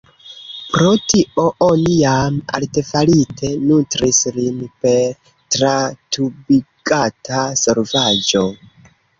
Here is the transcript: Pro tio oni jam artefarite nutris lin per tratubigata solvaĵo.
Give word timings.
Pro 0.75 0.93
tio 1.11 1.43
oni 1.65 1.91
jam 1.97 2.39
artefarite 2.59 3.51
nutris 3.67 4.23
lin 4.39 4.57
per 4.87 5.31
tratubigata 5.57 7.45
solvaĵo. 7.67 8.47